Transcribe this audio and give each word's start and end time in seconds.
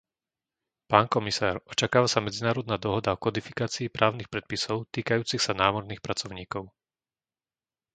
Pán 0.91 1.05
komisár, 1.15 1.55
očakáva 1.71 2.07
sa 2.09 2.23
medzinárodná 2.27 2.75
dohoda 2.85 3.09
o 3.13 3.21
kodifikácii 3.25 3.93
právnych 3.97 4.31
predpisov 4.33 4.77
týkajúcich 4.95 5.37
sa 5.45 5.53
námorných 5.63 6.01
pracovníkov. 6.05 6.63